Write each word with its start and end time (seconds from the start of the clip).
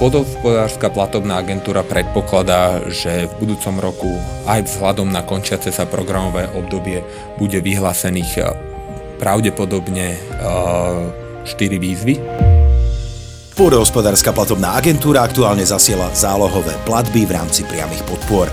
Podhospodárska 0.00 0.88
platobná 0.88 1.44
agentúra 1.44 1.84
predpokladá, 1.84 2.80
že 2.88 3.28
v 3.28 3.32
budúcom 3.44 3.76
roku 3.84 4.08
aj 4.48 4.64
vzhľadom 4.64 5.12
na 5.12 5.20
končiace 5.20 5.68
sa 5.68 5.84
programové 5.84 6.48
obdobie 6.56 7.04
bude 7.36 7.60
vyhlásených 7.60 8.32
eh, 8.40 8.48
pravdepodobne 9.20 10.16
4 10.16 11.44
eh, 11.44 11.76
výzvy. 11.76 12.16
Pôdohospodárska 13.60 14.32
platobná 14.32 14.72
agentúra 14.72 15.20
aktuálne 15.20 15.68
zasiela 15.68 16.08
zálohové 16.16 16.80
platby 16.88 17.28
v 17.28 17.36
rámci 17.36 17.68
priamých 17.68 18.00
podpor. 18.08 18.48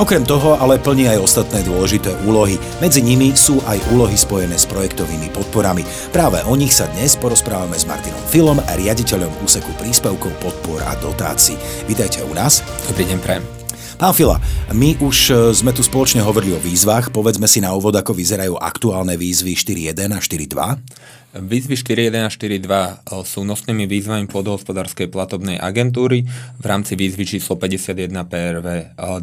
Okrem 0.00 0.24
toho 0.24 0.56
ale 0.56 0.80
plní 0.80 1.04
aj 1.12 1.20
ostatné 1.20 1.60
dôležité 1.68 2.16
úlohy. 2.24 2.56
Medzi 2.80 3.04
nimi 3.04 3.36
sú 3.36 3.60
aj 3.68 3.76
úlohy 3.92 4.16
spojené 4.16 4.56
s 4.56 4.64
projektovými 4.64 5.28
podporami. 5.36 5.84
Práve 6.08 6.40
o 6.48 6.56
nich 6.56 6.72
sa 6.72 6.88
dnes 6.96 7.12
porozprávame 7.20 7.76
s 7.76 7.84
Martinom 7.84 8.24
Filom, 8.24 8.56
riaditeľom 8.56 9.44
úseku 9.44 9.68
príspevkov, 9.76 10.32
podpor 10.40 10.80
a 10.88 10.96
dotácií. 10.96 11.60
Vítajte 11.84 12.24
u 12.24 12.32
nás. 12.32 12.64
Dobrý 12.88 13.04
deň, 13.04 13.18
prajem. 13.20 13.44
Pán 14.00 14.16
Fila, 14.16 14.40
my 14.72 14.96
už 14.98 15.16
e, 15.28 15.32
sme 15.52 15.70
tu 15.76 15.84
spoločne 15.84 16.24
hovorili 16.24 16.56
o 16.56 16.64
výzvach. 16.64 17.12
Povedzme 17.12 17.44
si 17.44 17.60
na 17.60 17.76
úvod, 17.76 17.92
ako 17.92 18.16
vyzerajú 18.16 18.56
aktuálne 18.58 19.14
výzvy 19.20 19.54
4.1 19.54 20.08
a 20.08 20.18
4.2. 20.18 21.21
Výzvy 21.32 21.80
4.1 21.80 22.28
a 22.28 22.28
4.2 22.28 22.60
eh, 22.60 23.24
sú 23.24 23.40
nosnými 23.40 23.88
výzvami 23.88 24.28
podhospodárskej 24.28 25.08
platobnej 25.08 25.56
agentúry 25.56 26.28
v 26.60 26.64
rámci 26.64 26.92
výzvy 26.92 27.24
číslo 27.24 27.56
51 27.56 28.12
PRV 28.28 28.66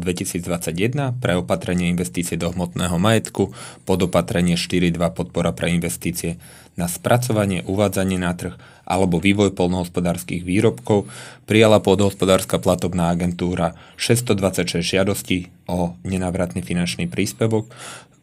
2021 0.02 1.22
pre 1.22 1.38
opatrenie 1.38 1.86
investície 1.86 2.34
do 2.34 2.50
hmotného 2.50 2.98
majetku, 2.98 3.54
podopatrenie 3.86 4.58
4.2 4.58 4.98
podpora 5.14 5.54
pre 5.54 5.70
investície 5.70 6.34
na 6.74 6.90
spracovanie, 6.90 7.62
uvádzanie 7.62 8.18
na 8.18 8.34
trh 8.34 8.58
alebo 8.90 9.22
vývoj 9.22 9.54
polnohospodárskych 9.54 10.42
výrobkov 10.42 11.06
prijala 11.46 11.78
podhospodárska 11.78 12.58
platobná 12.58 13.14
agentúra 13.14 13.78
626 13.94 14.82
žiadostí 14.82 15.46
o 15.70 15.94
nenávratný 16.02 16.66
finančný 16.66 17.06
príspevok, 17.06 17.70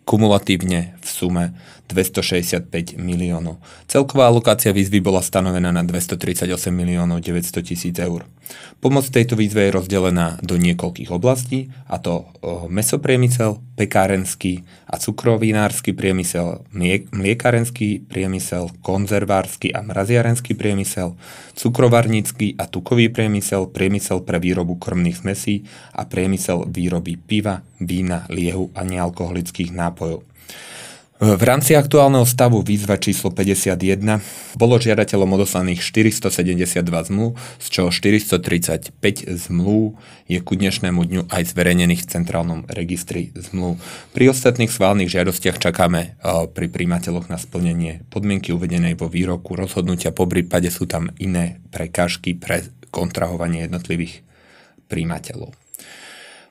kumulatívne 0.08 0.96
v 1.04 1.08
sume 1.12 1.46
265 1.92 2.96
miliónov. 2.96 3.60
Celková 3.92 4.32
alokácia 4.32 4.72
výzvy 4.72 5.04
bola 5.04 5.20
stanovená 5.20 5.76
na 5.76 5.84
238 5.84 6.48
miliónov 6.72 7.20
900 7.20 7.60
tisíc 7.60 7.96
eur. 8.00 8.24
Pomoc 8.80 9.04
tejto 9.12 9.36
výzve 9.36 9.68
je 9.68 9.76
rozdelená 9.76 10.40
do 10.40 10.56
niekoľkých 10.56 11.12
oblastí, 11.12 11.68
a 11.92 12.00
to 12.00 12.32
mesopriemysel, 12.72 13.60
pekárenský 13.78 14.66
a 14.90 14.98
cukrovinársky 14.98 15.94
priemysel, 15.94 16.66
mliekarenský 17.14 18.10
priemysel, 18.10 18.74
konzervársky 18.82 19.70
a 19.70 19.86
mraziarenský 19.86 20.58
priemysel, 20.58 21.14
cukrovarnícky 21.54 22.58
a 22.58 22.66
tukový 22.66 23.14
priemysel, 23.14 23.70
priemysel 23.70 24.26
pre 24.26 24.42
výrobu 24.42 24.82
krmných 24.82 25.22
smesí 25.22 25.62
a 25.94 26.10
priemysel 26.10 26.66
výroby 26.66 27.22
piva, 27.22 27.62
vína, 27.78 28.26
liehu 28.34 28.74
a 28.74 28.82
nealkoholických 28.82 29.70
nápojov. 29.70 30.26
V 31.18 31.42
rámci 31.42 31.74
aktuálneho 31.74 32.30
stavu 32.30 32.62
výzva 32.62 32.94
číslo 33.02 33.34
51 33.34 34.22
bolo 34.54 34.78
žiadateľom 34.78 35.42
odoslaných 35.42 35.82
472 35.82 36.86
zmluv, 36.86 37.34
z 37.58 37.68
čoho 37.74 37.90
435 37.90 38.94
zmluv 39.26 39.98
je 40.30 40.38
ku 40.46 40.54
dnešnému 40.54 41.02
dňu 41.02 41.22
aj 41.34 41.58
zverejnených 41.58 42.06
v 42.06 42.10
centrálnom 42.14 42.70
registri 42.70 43.34
zmluv. 43.34 43.82
Pri 44.14 44.30
ostatných 44.30 44.70
schválnych 44.70 45.10
žiadostiach 45.10 45.58
čakáme 45.58 46.02
eh, 46.06 46.46
pri 46.54 46.70
príjimateľoch 46.70 47.34
na 47.34 47.42
splnenie 47.42 48.06
podmienky 48.14 48.54
uvedenej 48.54 48.94
vo 48.94 49.10
výroku 49.10 49.58
rozhodnutia, 49.58 50.14
po 50.14 50.30
prípade 50.30 50.70
sú 50.70 50.86
tam 50.86 51.10
iné 51.18 51.66
prekážky 51.74 52.38
pre 52.38 52.62
kontrahovanie 52.94 53.66
jednotlivých 53.66 54.22
príjimateľov. 54.86 55.67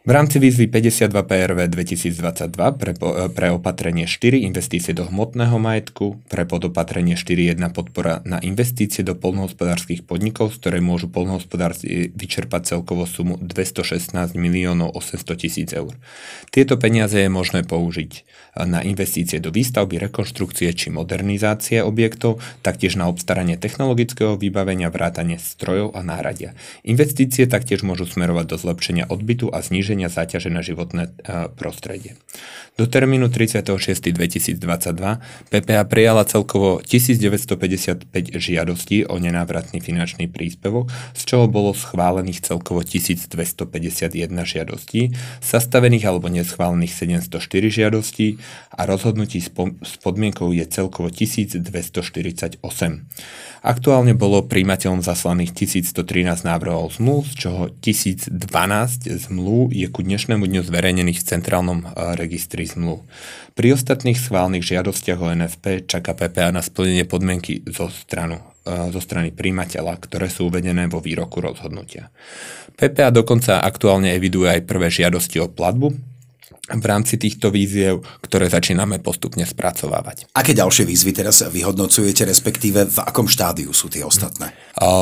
V 0.07 0.15
rámci 0.15 0.39
výzvy 0.39 0.71
52 0.71 1.11
PRV 1.11 1.67
2022 1.67 2.55
pre, 2.79 2.95
pre 3.35 3.49
opatrenie 3.51 4.07
4 4.07 4.39
investície 4.47 4.95
do 4.95 5.03
hmotného 5.03 5.59
majetku, 5.59 6.23
pre 6.31 6.47
podopatrenie 6.47 7.19
4.1 7.19 7.59
podpora 7.75 8.23
na 8.23 8.39
investície 8.39 9.03
do 9.03 9.19
polnohospodárskych 9.19 10.07
podnikov, 10.07 10.55
z 10.55 10.63
ktorej 10.63 10.83
môžu 10.87 11.11
polnohospodárci 11.11 12.15
vyčerpať 12.15 12.79
celkovo 12.79 13.03
sumu 13.03 13.35
216 13.43 14.15
miliónov 14.39 14.95
800 14.95 15.43
tisíc 15.43 15.75
eur. 15.75 15.99
Tieto 16.55 16.79
peniaze 16.79 17.19
je 17.19 17.27
možné 17.27 17.67
použiť 17.67 18.23
na 18.63 18.87
investície 18.87 19.43
do 19.43 19.51
výstavby, 19.51 19.99
rekonštrukcie 20.07 20.71
či 20.71 20.95
modernizácie 20.95 21.83
objektov, 21.83 22.39
taktiež 22.63 22.95
na 22.95 23.11
obstaranie 23.11 23.59
technologického 23.59 24.39
vybavenia, 24.39 24.87
vrátanie 24.87 25.43
strojov 25.43 25.99
a 25.99 26.01
náradia. 26.07 26.55
Investície 26.87 27.51
taktiež 27.51 27.83
môžu 27.83 28.07
smerovať 28.07 28.55
do 28.55 28.57
zlepšenia 28.63 29.11
odbytu 29.11 29.51
a 29.51 29.59
zníženia 29.67 29.96
zníženia 29.97 30.13
záťaže 30.13 30.53
na 30.53 30.61
životné 30.61 31.09
e, 31.09 31.49
prostredie. 31.57 32.21
Do 32.77 32.85
termínu 32.85 33.33
36.2022 33.33 34.61
PPA 35.49 35.83
prijala 35.89 36.29
celkovo 36.29 36.85
1955 36.85 38.13
žiadostí 38.37 39.09
o 39.09 39.17
nenávratný 39.17 39.81
finančný 39.81 40.29
príspevok, 40.29 40.93
z 41.17 41.23
čoho 41.25 41.49
bolo 41.49 41.73
schválených 41.73 42.45
celkovo 42.45 42.85
1251 42.85 44.13
žiadostí, 44.45 45.17
sastavených 45.41 46.05
alebo 46.05 46.29
neschválených 46.29 46.93
704 46.93 47.73
žiadostí 47.73 48.37
a 48.77 48.85
rozhodnutí 48.85 49.41
s 49.41 49.97
podmienkou 50.05 50.53
je 50.53 50.69
celkovo 50.69 51.09
1248. 51.09 52.61
Aktuálne 53.67 54.15
bolo 54.15 54.47
príjmateľom 54.47 55.01
zaslaných 55.01 55.81
1113 55.91 56.45
návrhov 56.47 57.01
zmluv, 57.01 57.27
z 57.33 57.35
čoho 57.49 57.63
1012 57.83 58.37
zmluv 59.27 59.73
je 59.75 59.86
ku 59.93 60.03
dnešnému 60.03 60.47
dňu 60.47 60.63
zverejnených 60.65 61.23
v 61.23 61.29
centrálnom 61.37 61.79
e, 61.83 61.87
registri 62.17 62.67
zmluv. 62.67 63.05
Pri 63.55 63.77
ostatných 63.77 64.19
schválnych 64.19 64.65
žiadostiach 64.65 65.21
o 65.21 65.33
NFP 65.33 65.87
čaká 65.87 66.17
PPA 66.17 66.51
na 66.51 66.63
splnenie 66.65 67.05
podmienky 67.05 67.63
zo, 67.71 67.93
stranu, 67.93 68.41
e, 68.65 68.91
zo 68.91 69.01
strany 69.03 69.31
príjmateľa, 69.31 69.99
ktoré 70.03 70.33
sú 70.33 70.49
uvedené 70.51 70.89
vo 70.91 70.99
výroku 70.99 71.39
rozhodnutia. 71.39 72.11
PPA 72.77 73.13
dokonca 73.13 73.65
aktuálne 73.65 74.13
eviduje 74.13 74.53
aj 74.53 74.69
prvé 74.69 74.93
žiadosti 74.93 75.41
o 75.41 75.49
platbu, 75.49 76.16
v 76.67 76.85
rámci 76.85 77.15
týchto 77.19 77.55
víziev, 77.55 78.03
ktoré 78.23 78.51
začíname 78.51 78.99
postupne 78.99 79.47
spracovávať. 79.47 80.31
Aké 80.35 80.51
ďalšie 80.51 80.83
výzvy 80.83 81.15
teraz 81.15 81.47
vyhodnocujete, 81.47 82.27
respektíve 82.27 82.91
v 82.91 82.99
akom 83.03 83.31
štádiu 83.31 83.71
sú 83.71 83.87
tie 83.87 84.03
ostatné? 84.03 84.51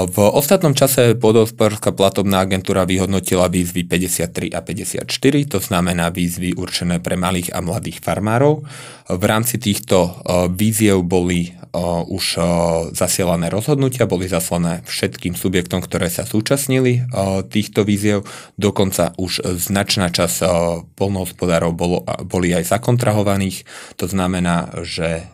V 0.09 0.19
ostatnom 0.21 0.77
čase 0.77 1.16
podospodárska 1.16 1.97
platobná 1.97 2.44
agentúra 2.44 2.84
vyhodnotila 2.84 3.49
výzvy 3.49 3.88
53 3.88 4.53
a 4.53 4.60
54, 4.60 5.09
to 5.50 5.59
znamená 5.59 6.12
výzvy 6.12 6.53
určené 6.54 7.00
pre 7.00 7.16
malých 7.16 7.56
a 7.56 7.65
mladých 7.65 8.04
farmárov. 8.04 8.62
V 9.09 9.25
rámci 9.25 9.56
týchto 9.56 10.21
víziev 10.53 11.00
boli 11.03 11.56
už 12.06 12.38
zasielané 12.94 13.50
rozhodnutia, 13.50 14.06
boli 14.06 14.30
zaslané 14.30 14.86
všetkým 14.86 15.34
subjektom, 15.34 15.82
ktoré 15.82 16.06
sa 16.06 16.22
súčasnili 16.22 17.02
týchto 17.50 17.82
víziev. 17.82 18.22
Dokonca 18.54 19.10
už 19.18 19.58
značná 19.58 20.14
časť 20.14 20.36
polnohospodárov 20.94 21.74
boli 22.30 22.54
aj 22.54 22.70
zakontrahovaných. 22.70 23.66
To 23.98 24.06
znamená, 24.06 24.70
že 24.86 25.26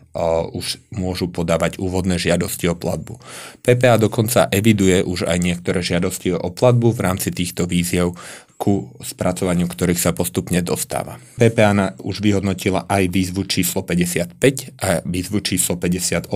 už 0.50 0.82
môžu 0.91 1.31
podávať 1.31 1.78
úvodné 1.78 2.19
žiadosti 2.19 2.66
o 2.66 2.75
platbu. 2.75 3.22
PPA 3.62 3.94
dokonca 3.94 4.50
eviduje 4.50 5.06
už 5.06 5.31
aj 5.31 5.38
niektoré 5.38 5.87
žiadosti 5.87 6.34
o 6.34 6.50
platbu 6.50 6.91
v 6.91 7.00
rámci 7.00 7.31
týchto 7.31 7.71
víziev, 7.71 8.19
ku 8.60 8.93
spracovaniu 9.00 9.65
ktorých 9.65 9.97
sa 9.97 10.12
postupne 10.12 10.60
dostáva. 10.60 11.16
PPA 11.41 11.97
už 11.97 12.20
vyhodnotila 12.20 12.84
aj 12.93 13.09
výzvu 13.09 13.49
číslo 13.49 13.81
55 13.81 14.37
a 14.76 15.00
výzvu 15.09 15.41
číslo 15.41 15.81
58, 15.81 16.28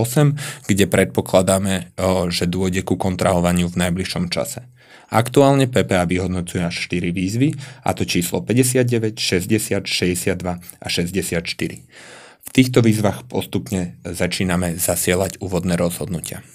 kde 0.65 0.85
predpokladáme, 0.89 1.93
že 2.33 2.49
dôjde 2.49 2.81
ku 2.81 2.97
kontrahovaniu 2.97 3.69
v 3.69 3.77
najbližšom 3.77 4.33
čase. 4.33 4.65
Aktuálne 5.13 5.69
PPA 5.69 6.09
vyhodnocuje 6.09 6.65
až 6.65 6.89
4 6.89 7.13
výzvy, 7.13 7.53
a 7.85 7.93
to 7.93 8.09
číslo 8.09 8.41
59, 8.41 9.21
60, 9.21 9.85
62 9.85 10.41
a 10.81 10.87
64. 10.89 11.45
V 12.45 12.49
týchto 12.53 12.79
výzvach 12.85 13.25
postupne 13.27 13.97
začíname 14.05 14.77
zasielať 14.77 15.41
úvodné 15.41 15.75
rozhodnutia. 15.75 16.45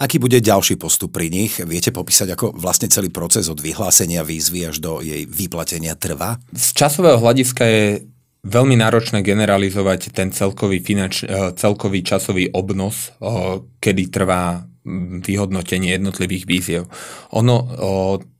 Aký 0.00 0.16
bude 0.16 0.40
ďalší 0.40 0.80
postup 0.80 1.12
pri 1.12 1.28
nich? 1.28 1.60
Viete 1.60 1.92
popísať, 1.92 2.32
ako 2.32 2.56
vlastne 2.56 2.88
celý 2.88 3.12
proces 3.12 3.52
od 3.52 3.60
vyhlásenia 3.60 4.24
výzvy 4.24 4.72
až 4.72 4.80
do 4.80 5.04
jej 5.04 5.28
vyplatenia 5.28 5.92
trvá? 5.92 6.40
Z 6.56 6.72
časového 6.72 7.20
hľadiska 7.20 7.64
je 7.68 8.08
veľmi 8.40 8.80
náročné 8.80 9.20
generalizovať 9.20 10.16
ten 10.16 10.32
celkový, 10.32 10.80
finanč, 10.80 11.28
eh, 11.28 11.52
celkový 11.52 12.00
časový 12.00 12.48
obnos, 12.56 13.12
eh, 13.12 13.60
kedy 13.76 14.08
trvá 14.08 14.64
vyhodnotenie 15.22 15.94
jednotlivých 15.94 16.44
víziev. 16.50 16.82
Ono, 17.30 17.66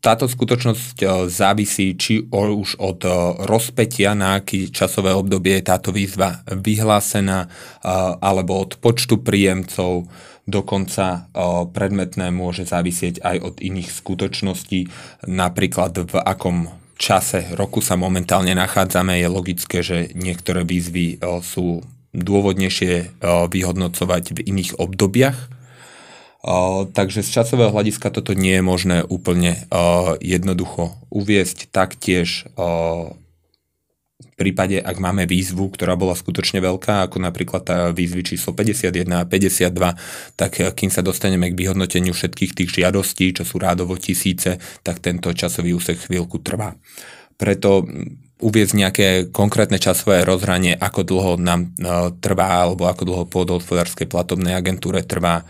táto 0.03 0.27
skutočnosť 0.27 1.29
závisí 1.31 1.95
či 1.95 2.27
už 2.27 2.81
od 2.81 3.01
rozpetia, 3.47 4.19
na 4.19 4.41
aký 4.41 4.75
časové 4.75 5.15
obdobie 5.15 5.61
je 5.61 5.69
táto 5.71 5.95
výzva 5.95 6.43
vyhlásená, 6.51 7.47
alebo 8.19 8.65
od 8.65 8.81
počtu 8.83 9.23
príjemcov, 9.23 10.11
dokonca 10.51 11.31
predmetné 11.71 12.35
môže 12.35 12.67
závisieť 12.67 13.23
aj 13.23 13.37
od 13.39 13.55
iných 13.63 13.91
skutočností, 13.93 14.91
napríklad 15.31 16.11
v 16.11 16.15
akom 16.19 16.73
čase 17.01 17.57
roku 17.57 17.81
sa 17.81 17.95
momentálne 17.97 18.53
nachádzame, 18.59 19.17
je 19.23 19.29
logické, 19.31 19.79
že 19.81 20.11
niektoré 20.13 20.67
výzvy 20.67 21.23
sú 21.41 21.81
dôvodnejšie 22.11 23.23
vyhodnocovať 23.47 24.25
v 24.35 24.41
iných 24.51 24.83
obdobiach. 24.83 25.60
Takže 26.97 27.21
z 27.21 27.31
časového 27.37 27.69
hľadiska 27.69 28.09
toto 28.09 28.33
nie 28.33 28.57
je 28.57 28.65
možné 28.65 28.99
úplne 29.05 29.61
jednoducho 30.25 30.97
uviesť. 31.13 31.69
Taktiež 31.69 32.49
prípade, 34.41 34.81
ak 34.81 34.97
máme 34.97 35.29
výzvu, 35.29 35.69
ktorá 35.69 36.01
bola 36.01 36.17
skutočne 36.17 36.65
veľká, 36.65 37.05
ako 37.05 37.21
napríklad 37.21 37.61
tá 37.61 37.77
výzvy 37.93 38.25
číslo 38.25 38.57
51 38.57 39.05
a 39.13 39.29
52, 39.29 40.41
tak 40.41 40.53
eh, 40.65 40.73
kým 40.73 40.89
sa 40.89 41.05
dostaneme 41.05 41.53
k 41.53 41.59
vyhodnoteniu 41.61 42.17
všetkých 42.17 42.57
tých 42.57 42.71
žiadostí, 42.81 43.37
čo 43.37 43.45
sú 43.45 43.61
rádovo 43.61 44.01
tisíce, 44.01 44.57
tak 44.81 45.05
tento 45.05 45.29
časový 45.37 45.77
úsek 45.77 46.09
chvíľku 46.09 46.41
trvá. 46.41 46.73
Preto 47.37 47.85
mm, 47.85 48.41
uviezť 48.41 48.73
nejaké 48.73 49.07
konkrétne 49.29 49.77
časové 49.77 50.25
rozhranie, 50.25 50.73
ako 50.73 51.01
dlho 51.05 51.33
nám 51.37 51.77
eh, 51.77 52.09
trvá, 52.25 52.65
alebo 52.65 52.89
ako 52.89 53.03
dlho 53.05 53.25
pôdohospodárskej 53.29 54.09
platobnej 54.09 54.57
agentúre 54.57 55.05
trvá 55.05 55.45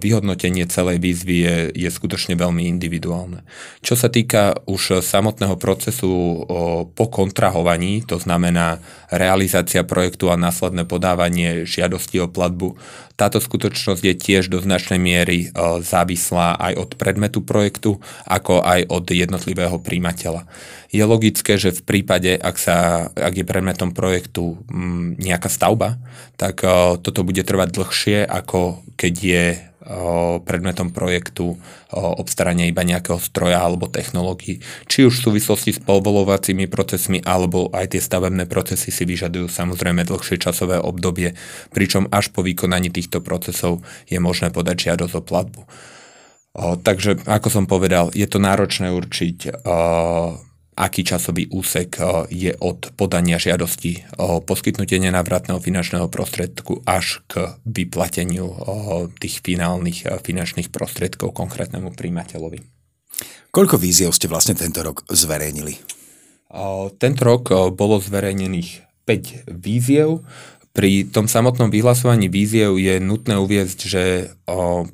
vyhodnotenie 0.00 0.64
celej 0.64 0.96
výzvy 0.96 1.36
je, 1.44 1.56
je 1.76 1.90
skutočne 1.92 2.40
veľmi 2.40 2.64
individuálne. 2.72 3.44
Čo 3.84 4.00
sa 4.00 4.08
týka 4.08 4.56
už 4.64 5.04
samotného 5.04 5.60
procesu 5.60 6.44
po 6.96 7.06
kontrahovaní, 7.12 8.00
to 8.08 8.16
znamená 8.16 8.80
realizácia 9.12 9.84
projektu 9.84 10.32
a 10.32 10.40
následné 10.40 10.88
podávanie 10.88 11.68
žiadosti 11.68 12.24
o 12.24 12.32
platbu, 12.32 12.80
táto 13.12 13.44
skutočnosť 13.44 14.02
je 14.02 14.14
tiež 14.16 14.48
do 14.48 14.58
značnej 14.58 14.96
miery 14.96 15.52
závislá 15.84 16.56
aj 16.56 16.72
od 16.80 16.90
predmetu 16.96 17.44
projektu, 17.44 18.00
ako 18.24 18.64
aj 18.64 18.88
od 18.88 19.04
jednotlivého 19.12 19.76
príjimateľa. 19.78 20.48
Je 20.92 21.00
logické, 21.08 21.56
že 21.56 21.72
v 21.72 21.82
prípade, 21.88 22.36
ak, 22.36 22.56
sa, 22.60 23.08
ak 23.16 23.32
je 23.32 23.48
predmetom 23.48 23.96
projektu 23.96 24.60
nejaká 25.16 25.48
stavba, 25.48 25.96
tak 26.36 26.60
toto 27.00 27.24
bude 27.24 27.40
trvať 27.40 27.68
dlhšie, 27.72 28.18
ako 28.28 28.84
keď 29.00 29.14
je 29.16 29.44
predmetom 30.46 30.94
projektu 30.94 31.58
obstaranie 31.90 32.70
iba 32.70 32.86
nejakého 32.86 33.18
stroja 33.18 33.66
alebo 33.66 33.90
technológií. 33.90 34.62
Či 34.86 35.10
už 35.10 35.18
v 35.18 35.24
súvislosti 35.26 35.74
s 35.74 35.82
povolovacími 35.82 36.70
procesmi 36.70 37.18
alebo 37.18 37.66
aj 37.74 37.96
tie 37.96 38.00
stavebné 38.04 38.46
procesy 38.46 38.94
si 38.94 39.02
vyžadujú 39.02 39.50
samozrejme 39.50 40.06
dlhšie 40.06 40.38
časové 40.38 40.78
obdobie, 40.78 41.34
pričom 41.74 42.06
až 42.14 42.30
po 42.30 42.46
vykonaní 42.46 42.94
týchto 42.94 43.18
procesov 43.24 43.82
je 44.06 44.22
možné 44.22 44.54
podať 44.54 44.92
žiadosť 44.92 45.14
o 45.18 45.22
platbu. 45.24 45.62
Takže, 46.84 47.26
ako 47.26 47.48
som 47.50 47.64
povedal, 47.66 48.14
je 48.14 48.28
to 48.30 48.38
náročné 48.38 48.92
určiť 48.92 49.66
aký 50.76 51.04
časový 51.04 51.52
úsek 51.52 52.00
eh, 52.00 52.04
je 52.32 52.52
od 52.56 52.96
podania 52.96 53.36
žiadosti 53.36 54.16
o 54.16 54.40
poskytnutie 54.40 54.96
nenávratného 55.00 55.60
finančného 55.60 56.08
prostriedku 56.08 56.80
až 56.88 57.20
k 57.28 57.56
vyplateniu 57.68 58.46
eh, 58.48 58.56
tých 59.20 59.44
finálnych 59.44 60.08
eh, 60.08 60.16
finančných 60.20 60.72
prostriedkov 60.72 61.36
konkrétnemu 61.36 61.92
príjimateľovi. 61.92 62.58
Koľko 63.52 63.76
víziev 63.76 64.16
ste 64.16 64.32
vlastne 64.32 64.56
tento 64.56 64.80
rok 64.80 65.04
zverejnili? 65.12 65.76
Tento 66.96 67.22
rok 67.24 67.52
bolo 67.76 68.00
zverejnených 68.00 68.70
5 69.04 69.52
víziev, 69.52 70.24
pri 70.72 71.04
tom 71.04 71.28
samotnom 71.28 71.68
vyhlasovaní 71.68 72.32
víziev 72.32 72.80
je 72.80 72.96
nutné 72.96 73.36
uviezť, 73.36 73.78
že 73.84 74.32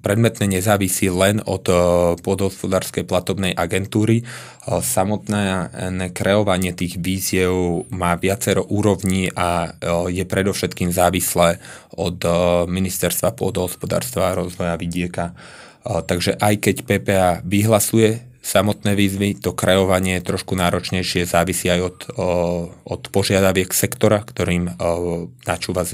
predmetné 0.03 0.59
nezávisí 0.59 1.07
len 1.07 1.39
od 1.47 1.71
podhospodárskej 2.19 3.07
platobnej 3.07 3.55
agentúry. 3.55 4.27
Samotné 4.67 5.71
kreovanie 6.11 6.75
tých 6.75 6.99
víziev 6.99 7.87
má 7.95 8.19
viacero 8.19 8.67
úrovní 8.67 9.31
a 9.39 9.71
je 10.11 10.27
predovšetkým 10.27 10.91
závislé 10.91 11.63
od 11.95 12.27
Ministerstva 12.67 13.39
pôdohospodárstva 13.39 14.35
a 14.35 14.39
rozvoja 14.43 14.75
vidieka. 14.75 15.39
Takže 15.87 16.37
aj 16.43 16.55
keď 16.59 16.77
PPA 16.85 17.31
vyhlasuje 17.47 18.28
samotné 18.49 18.97
výzvy, 18.97 19.37
to 19.45 19.53
kreovanie 19.53 20.17
je 20.17 20.33
trošku 20.33 20.57
náročnejšie, 20.57 21.29
závisí 21.29 21.69
aj 21.69 21.81
od, 21.85 21.99
od 22.89 23.03
požiadaviek 23.13 23.69
sektora, 23.77 24.25
ktorým 24.25 24.73
načúva 25.45 25.85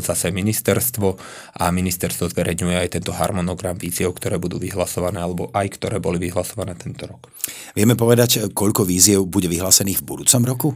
zase 0.00 0.32
ministerstvo 0.32 1.20
a 1.60 1.68
ministerstvo 1.68 2.32
zverejňuje 2.32 2.76
aj 2.80 2.96
tento 2.96 3.12
harmonogram 3.12 3.76
víziev, 3.76 4.16
ktoré 4.16 4.40
budú 4.40 4.56
vyhlasované 4.56 5.20
alebo 5.20 5.52
aj 5.52 5.68
ktoré 5.76 6.00
boli 6.00 6.16
vyhlasované 6.16 6.72
tento 6.80 7.04
rok. 7.04 7.28
Vieme 7.76 7.92
povedať, 7.92 8.48
koľko 8.56 8.88
víziev 8.88 9.28
bude 9.28 9.52
vyhlásených 9.52 10.00
v 10.00 10.08
budúcom 10.08 10.42
roku? 10.48 10.68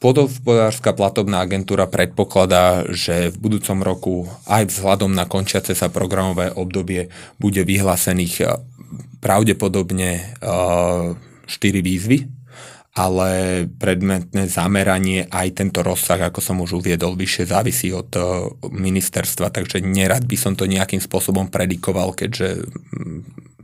Podhospodárska 0.00 0.96
platobná 0.96 1.44
agentúra 1.44 1.90
predpokladá, 1.90 2.88
že 2.90 3.28
v 3.28 3.36
budúcom 3.38 3.78
roku 3.84 4.14
aj 4.48 4.72
vzhľadom 4.72 5.12
na 5.12 5.28
končiace 5.28 5.76
sa 5.76 5.92
programové 5.92 6.48
obdobie 6.54 7.12
bude 7.36 7.62
vyhlásených 7.66 8.48
pravdepodobne 9.22 10.38
4 10.42 11.48
výzvy, 11.84 12.26
ale 12.92 13.30
predmetné 13.80 14.50
zameranie 14.50 15.24
aj 15.30 15.64
tento 15.64 15.80
rozsah, 15.80 16.18
ako 16.28 16.40
som 16.44 16.60
už 16.60 16.82
uviedol, 16.82 17.16
vyššie 17.16 17.44
závisí 17.48 17.88
od 17.94 18.10
ministerstva, 18.68 19.54
takže 19.54 19.80
nerad 19.80 20.26
by 20.26 20.36
som 20.36 20.52
to 20.58 20.68
nejakým 20.68 21.00
spôsobom 21.00 21.48
predikoval, 21.48 22.12
keďže 22.12 22.68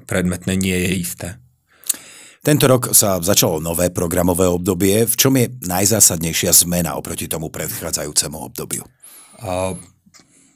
predmetné 0.09 0.57
nie 0.57 0.77
je 0.77 0.91
isté. 0.97 1.29
Tento 2.43 2.65
rok 2.71 2.95
sa 2.95 3.19
začalo 3.19 3.59
nové 3.59 3.91
programové 3.91 4.47
obdobie. 4.47 5.05
V 5.05 5.15
čom 5.19 5.35
je 5.37 5.51
najzásadnejšia 5.67 6.55
zmena 6.55 6.95
oproti 6.95 7.27
tomu 7.27 7.51
predchádzajúcemu 7.51 8.37
obdobiu? 8.39 8.85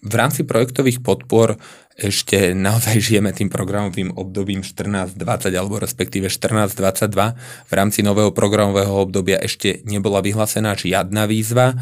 V 0.03 0.15
rámci 0.15 0.43
projektových 0.43 0.99
podpor 0.99 1.59
ešte 1.93 2.57
naozaj 2.57 2.97
žijeme 3.13 3.31
tým 3.31 3.53
programovým 3.53 4.17
obdobím 4.17 4.65
14-20 4.65 5.53
alebo 5.55 5.79
respektíve 5.79 6.27
14-22. 6.33 7.69
V 7.69 7.73
rámci 7.73 8.01
nového 8.01 8.33
programového 8.33 8.93
obdobia 9.07 9.39
ešte 9.39 9.85
nebola 9.85 10.25
vyhlásená 10.25 10.75
žiadna 10.75 11.29
výzva. 11.29 11.77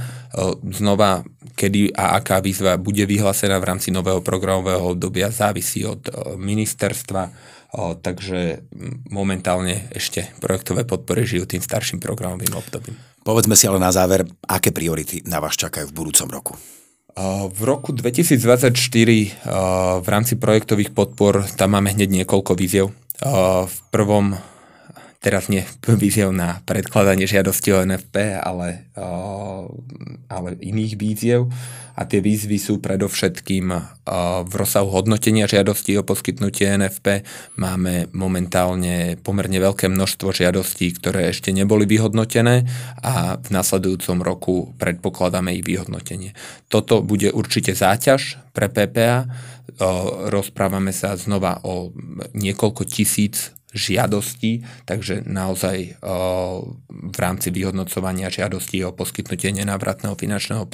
Znova, 0.75 1.23
kedy 1.55 1.95
a 1.95 2.19
aká 2.19 2.43
výzva 2.43 2.77
bude 2.77 3.07
vyhlásená 3.07 3.57
v 3.63 3.69
rámci 3.73 3.95
nového 3.95 4.21
programového 4.21 4.99
obdobia 4.99 5.31
závisí 5.31 5.87
od 5.87 6.03
ministerstva. 6.37 7.31
Takže 7.77 8.67
momentálne 9.15 9.87
ešte 9.95 10.27
projektové 10.43 10.83
podpory 10.83 11.23
žijú 11.23 11.47
tým 11.47 11.63
starším 11.63 12.03
programovým 12.03 12.51
obdobím. 12.59 12.99
Povedzme 13.23 13.55
si 13.55 13.71
ale 13.71 13.79
na 13.79 13.95
záver, 13.95 14.27
aké 14.49 14.75
priority 14.75 15.23
na 15.29 15.39
vás 15.39 15.55
čakajú 15.55 15.87
v 15.91 15.97
budúcom 15.97 16.29
roku? 16.31 16.53
V 17.51 17.61
roku 17.63 17.95
2024 17.95 18.75
v 20.01 20.09
rámci 20.09 20.35
projektových 20.39 20.91
podpor 20.95 21.47
tam 21.55 21.79
máme 21.79 21.95
hneď 21.95 22.23
niekoľko 22.23 22.59
víziev. 22.59 22.91
V 23.67 23.77
prvom 23.91 24.39
teraz 25.21 25.53
nie 25.53 25.63
víziev 26.03 26.33
na 26.33 26.65
predkladanie 26.65 27.29
žiadosti 27.29 27.77
o 27.77 27.85
NFP, 27.85 28.41
ale, 28.41 28.89
ale 30.27 30.49
iných 30.59 30.93
víziev 30.97 31.53
a 32.01 32.09
tie 32.09 32.25
výzvy 32.25 32.57
sú 32.57 32.81
predovšetkým 32.81 33.67
v 34.49 34.53
rozsahu 34.57 34.89
hodnotenia 34.89 35.45
žiadosti 35.45 36.01
o 36.01 36.07
poskytnutie 36.07 36.73
NFP. 36.81 37.29
Máme 37.61 38.09
momentálne 38.17 39.21
pomerne 39.21 39.61
veľké 39.61 39.93
množstvo 39.93 40.33
žiadostí, 40.33 40.97
ktoré 40.97 41.29
ešte 41.29 41.53
neboli 41.53 41.85
vyhodnotené 41.85 42.65
a 43.05 43.37
v 43.37 43.49
nasledujúcom 43.53 44.25
roku 44.25 44.73
predpokladáme 44.81 45.53
ich 45.61 45.65
vyhodnotenie. 45.69 46.33
Toto 46.73 47.05
bude 47.05 47.29
určite 47.37 47.77
záťaž 47.77 48.41
pre 48.57 48.73
PPA. 48.73 49.29
Rozprávame 50.33 50.97
sa 50.97 51.13
znova 51.21 51.61
o 51.69 51.93
niekoľko 52.33 52.89
tisíc 52.89 53.53
žiadostí, 53.71 54.67
takže 54.83 55.23
naozaj 55.31 56.03
v 56.91 57.17
rámci 57.19 57.55
vyhodnocovania 57.55 58.27
žiadostí 58.27 58.83
o 58.83 58.91
poskytnutie 58.91 59.55
nenávratného 59.55 60.19
finančného 60.19 60.67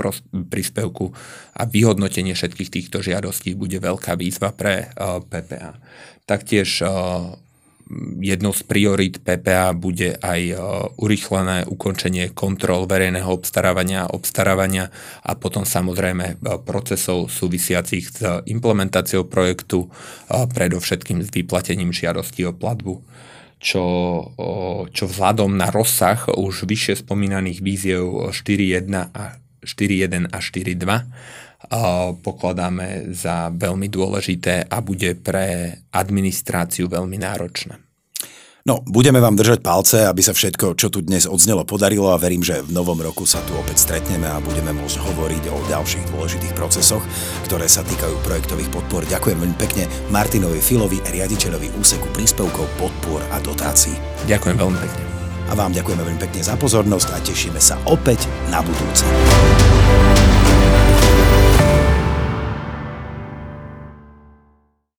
príspevku 0.49 1.13
a 1.57 1.63
vyhodnotenie 1.69 2.33
všetkých 2.33 2.73
týchto 2.73 3.05
žiadostí 3.05 3.53
bude 3.53 3.77
veľká 3.77 4.17
výzva 4.17 4.57
pre 4.57 4.89
PPA. 5.29 5.77
Taktiež 6.25 6.81
jednou 8.21 8.53
z 8.53 8.63
priorít 8.67 9.23
PPA 9.23 9.71
bude 9.73 10.19
aj 10.19 10.41
e, 10.51 10.55
urychlené 10.99 11.67
ukončenie 11.71 12.35
kontrol 12.35 12.91
verejného 12.91 13.31
obstarávania 13.31 14.11
obstarávania 14.11 14.91
a 15.23 15.39
potom 15.39 15.63
samozrejme 15.63 16.27
e, 16.27 16.35
procesov 16.67 17.31
súvisiacich 17.31 18.05
s 18.11 18.21
implementáciou 18.47 19.27
projektu, 19.27 19.89
predovšetkým 20.29 21.23
s 21.23 21.31
vyplatením 21.31 21.95
žiadosti 21.95 22.47
o 22.47 22.53
platbu 22.53 23.03
čo, 23.57 23.85
čo 24.93 25.05
vzhľadom 25.09 25.57
na 25.57 25.73
rozsah 25.73 26.29
už 26.29 26.69
vyššie 26.69 27.01
spomínaných 27.01 27.65
víziev 27.65 28.05
4.1 28.31 28.93
a 29.17 29.41
4.1 29.65 30.29
a 30.29 30.39
4.2 30.39 31.46
pokladáme 32.23 33.13
za 33.15 33.51
veľmi 33.53 33.91
dôležité 33.91 34.67
a 34.67 34.79
bude 34.83 35.17
pre 35.19 35.79
administráciu 35.93 36.87
veľmi 36.87 37.19
náročné. 37.19 37.87
No, 38.67 38.83
budeme 38.83 39.23
vám 39.23 39.39
držať 39.39 39.63
palce, 39.63 40.11
aby 40.11 40.27
sa 40.27 40.35
všetko, 40.35 40.75
čo 40.75 40.91
tu 40.91 40.99
dnes 40.99 41.23
odznelo, 41.31 41.63
podarilo 41.63 42.11
a 42.11 42.19
verím, 42.19 42.43
že 42.43 42.67
v 42.67 42.75
novom 42.75 42.99
roku 42.99 43.23
sa 43.23 43.39
tu 43.47 43.55
opäť 43.55 43.87
stretneme 43.87 44.27
a 44.27 44.43
budeme 44.43 44.75
môcť 44.75 45.07
hovoriť 45.07 45.45
o 45.55 45.57
ďalších 45.71 46.11
dôležitých 46.11 46.51
procesoch, 46.59 47.07
ktoré 47.47 47.71
sa 47.71 47.87
týkajú 47.87 48.19
projektových 48.27 48.67
podpor. 48.75 49.07
Ďakujem 49.07 49.39
veľmi 49.39 49.55
pekne 49.55 49.87
Martinovi 50.11 50.59
Filovi, 50.59 50.99
riaditeľovi 50.99 51.79
úseku 51.79 52.11
príspevkov, 52.11 52.67
podpor 52.75 53.23
a 53.31 53.39
dotácií. 53.39 53.95
Ďakujem 54.27 54.59
veľmi 54.59 54.79
pekne. 54.83 55.03
A 55.47 55.55
vám 55.55 55.71
ďakujeme 55.71 56.03
veľmi 56.03 56.21
pekne 56.27 56.43
za 56.43 56.59
pozornosť 56.59 57.09
a 57.15 57.23
tešíme 57.23 57.63
sa 57.63 57.79
opäť 57.87 58.27
na 58.51 58.67
budúce. 58.67 59.07